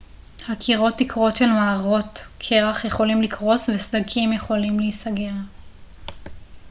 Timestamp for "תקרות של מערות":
0.97-2.25